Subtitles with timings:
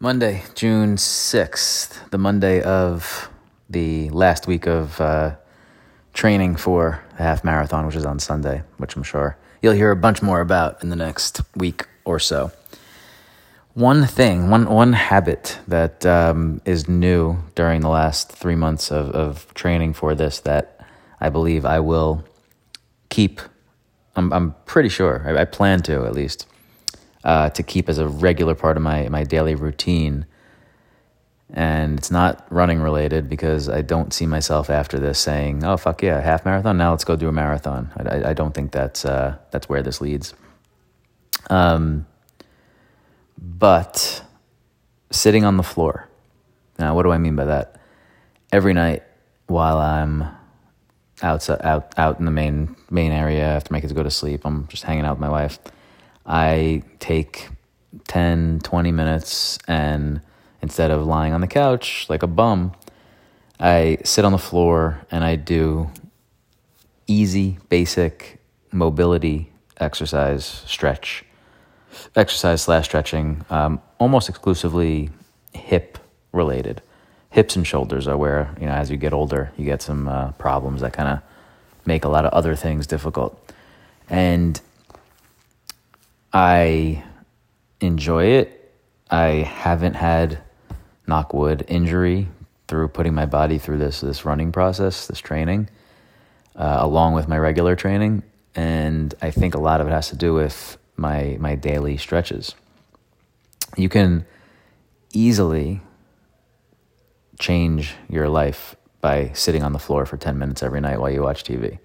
[0.00, 3.28] Monday, June 6th, the Monday of
[3.68, 5.34] the last week of uh,
[6.14, 9.96] training for the half marathon, which is on Sunday, which I'm sure you'll hear a
[9.96, 12.52] bunch more about in the next week or so.
[13.74, 19.10] One thing, one, one habit that um, is new during the last three months of,
[19.10, 20.78] of training for this that
[21.20, 22.24] I believe I will
[23.08, 23.40] keep,
[24.14, 26.46] I'm, I'm pretty sure, I, I plan to at least
[27.24, 30.26] uh, to keep as a regular part of my, my daily routine.
[31.50, 36.02] And it's not running related because I don't see myself after this saying, "Oh fuck
[36.02, 36.76] yeah, half marathon!
[36.76, 40.02] Now let's go do a marathon." I, I don't think that's uh, that's where this
[40.02, 40.34] leads.
[41.48, 42.06] Um,
[43.38, 44.22] but
[45.10, 46.06] sitting on the floor.
[46.78, 47.80] Now, what do I mean by that?
[48.52, 49.02] Every night
[49.46, 50.26] while I'm
[51.22, 54.68] outside, out out in the main main area after my kids go to sleep, I'm
[54.68, 55.58] just hanging out with my wife.
[56.28, 57.48] I take
[58.06, 60.20] 10, 20 minutes and
[60.60, 62.72] instead of lying on the couch like a bum,
[63.58, 65.90] I sit on the floor and I do
[67.06, 68.38] easy, basic
[68.70, 71.24] mobility exercise, stretch,
[72.14, 75.10] exercise slash stretching, um, almost exclusively
[75.54, 75.98] hip
[76.32, 76.82] related.
[77.30, 80.32] Hips and shoulders are where, you know, as you get older, you get some uh,
[80.32, 81.20] problems that kind of
[81.86, 83.52] make a lot of other things difficult.
[84.10, 84.60] And
[86.32, 87.02] I
[87.80, 88.74] enjoy it.
[89.10, 90.38] I haven't had
[91.06, 92.28] knockwood injury
[92.66, 95.70] through putting my body through this this running process, this training,
[96.54, 98.22] uh, along with my regular training,
[98.54, 102.54] and I think a lot of it has to do with my my daily stretches.
[103.76, 104.26] You can
[105.12, 105.80] easily
[107.38, 111.22] change your life by sitting on the floor for 10 minutes every night while you
[111.22, 111.78] watch TV.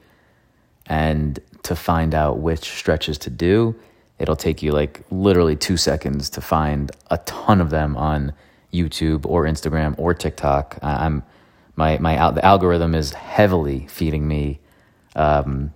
[0.88, 3.76] And to find out which stretches to do
[4.20, 8.34] It'll take you like literally two seconds to find a ton of them on
[8.72, 10.78] YouTube or Instagram or TikTok.
[10.82, 11.24] I'm
[11.76, 14.60] my my the algorithm is heavily feeding me
[15.16, 15.74] um,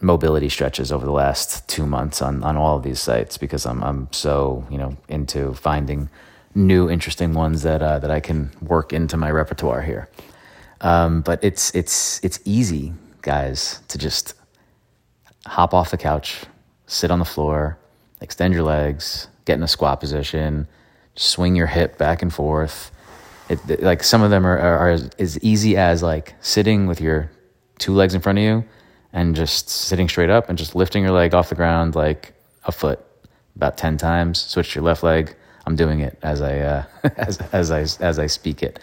[0.00, 3.82] mobility stretches over the last two months on on all of these sites because I'm
[3.82, 6.08] I'm so you know into finding
[6.54, 10.08] new interesting ones that uh, that I can work into my repertoire here.
[10.80, 12.92] Um, but it's it's it's easy,
[13.22, 14.34] guys, to just
[15.46, 16.42] hop off the couch,
[16.86, 17.78] sit on the floor,
[18.20, 20.66] extend your legs, get in a squat position,
[21.14, 22.90] swing your hip back and forth.
[23.48, 26.86] It, it, like some of them are, are, are as, as easy as like sitting
[26.86, 27.30] with your
[27.78, 28.64] two legs in front of you
[29.12, 32.34] and just sitting straight up and just lifting your leg off the ground like
[32.64, 33.04] a foot
[33.54, 34.40] about 10 times.
[34.40, 35.34] Switch your left leg.
[35.66, 36.84] I'm doing it as i uh,
[37.16, 38.80] as, as i as i speak it.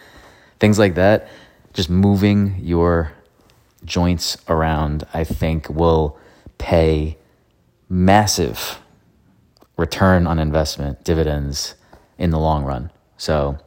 [0.58, 1.28] Things like that
[1.72, 3.12] just moving your
[3.84, 6.16] joints around i think will
[6.62, 7.18] pay
[7.88, 8.78] massive
[9.76, 11.74] return on investment dividends
[12.18, 12.88] in the long run.
[13.16, 13.58] So,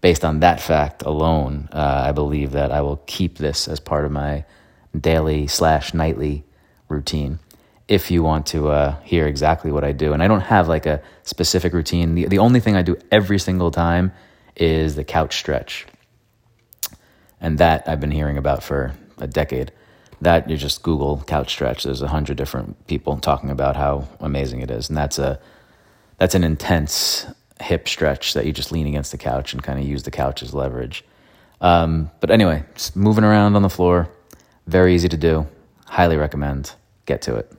[0.00, 4.04] based on that fact alone, uh, I believe that I will keep this as part
[4.04, 4.44] of my
[4.98, 6.44] daily slash nightly
[6.88, 7.38] routine.
[7.86, 10.86] If you want to uh, hear exactly what I do, and I don't have like
[10.86, 12.16] a specific routine.
[12.16, 14.12] The the only thing I do every single time
[14.56, 15.86] is the couch stretch,
[17.40, 19.70] and that I've been hearing about for a decade
[20.20, 21.84] that you just Google couch stretch.
[21.84, 25.40] There's a hundred different people talking about how amazing it is, and that's a
[26.18, 27.26] that's an intense
[27.60, 30.42] hip stretch that you just lean against the couch and kind of use the couch
[30.42, 31.04] as leverage.
[31.60, 34.08] Um, but anyway, just moving around on the floor,
[34.66, 35.46] very easy to do.
[35.86, 36.72] Highly recommend.
[37.06, 37.52] Get to it.